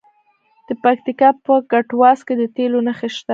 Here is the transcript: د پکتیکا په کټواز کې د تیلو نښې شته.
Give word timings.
د 0.67 0.69
پکتیکا 0.83 1.29
په 1.45 1.53
کټواز 1.71 2.19
کې 2.27 2.33
د 2.37 2.43
تیلو 2.55 2.79
نښې 2.87 3.09
شته. 3.15 3.29